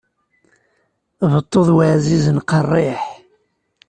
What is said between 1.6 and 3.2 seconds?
d waɛzizen, qeṛṛiḥ.